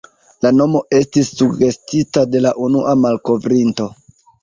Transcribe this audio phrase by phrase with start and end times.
[0.45, 3.93] La nomo estis sugestita de la unua malkovrinto.